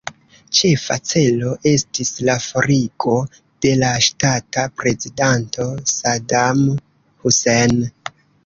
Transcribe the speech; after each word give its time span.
Ĉefa 0.59 0.95
celo 1.09 1.51
estis 1.71 2.09
la 2.29 2.37
forigo 2.45 3.13
de 3.67 3.75
la 3.83 3.93
ŝtata 4.07 4.65
prezidanto 4.83 5.69
Saddam 5.95 6.67
Hussein. 7.25 7.79